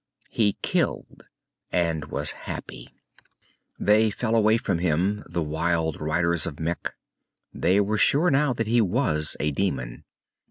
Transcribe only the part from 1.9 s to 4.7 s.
was happy. They fell away